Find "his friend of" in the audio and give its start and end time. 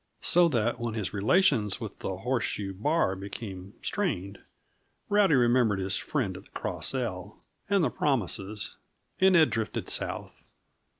5.77-6.45